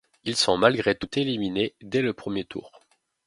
[0.23, 2.71] Ils sont malgré tout éliminés dès le premier tour.